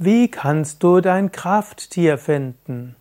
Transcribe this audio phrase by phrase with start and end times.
[0.00, 2.94] Wie kannst du dein Krafttier finden?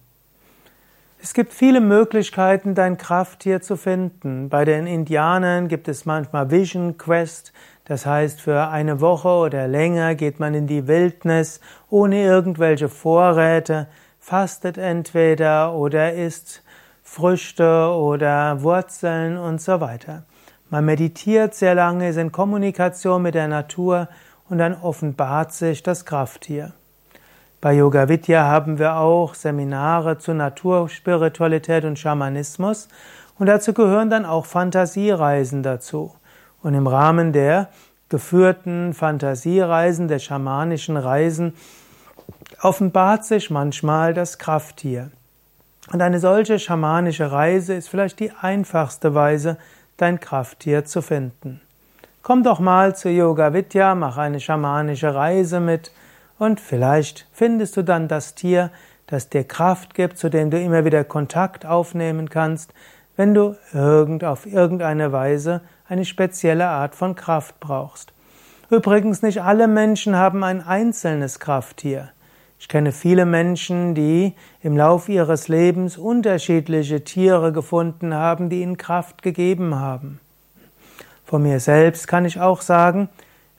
[1.22, 4.50] Es gibt viele Möglichkeiten, dein Krafttier zu finden.
[4.50, 7.54] Bei den Indianern gibt es manchmal Vision Quest,
[7.86, 11.60] das heißt, für eine Woche oder länger geht man in die Wildnis
[11.92, 13.86] ohne irgendwelche Vorräte,
[14.20, 16.64] fastet entweder oder isst
[17.04, 20.24] Früchte oder Wurzeln und so weiter.
[20.72, 24.10] Man meditiert sehr lange, ist in Kommunikation mit der Natur
[24.50, 26.74] und dann offenbart sich das Krafttier.
[27.60, 32.88] Bei Yoga Vidya haben wir auch Seminare zu Naturspiritualität und Schamanismus
[33.40, 36.14] und dazu gehören dann auch Fantasiereisen dazu.
[36.62, 37.70] Und im Rahmen der
[38.10, 41.56] geführten Fantasiereisen, der schamanischen Reisen,
[42.62, 45.10] offenbart sich manchmal das Krafttier.
[45.92, 49.58] Und eine solche schamanische Reise ist vielleicht die einfachste Weise,
[49.98, 51.62] dein Krafttier zu finden.
[52.22, 55.92] Komm doch mal zu Yoga Vidya, mach eine schamanische Reise mit
[56.40, 58.72] und vielleicht findest du dann das Tier,
[59.08, 62.74] das dir Kraft gibt, zu dem du immer wieder Kontakt aufnehmen kannst,
[63.16, 68.14] wenn du irgend, auf irgendeine Weise eine spezielle Art von Kraft brauchst.
[68.70, 72.10] Übrigens, nicht alle Menschen haben ein einzelnes Krafttier.
[72.60, 78.78] Ich kenne viele Menschen, die im Lauf ihres Lebens unterschiedliche Tiere gefunden haben, die ihnen
[78.78, 80.20] Kraft gegeben haben.
[81.24, 83.10] Von mir selbst kann ich auch sagen,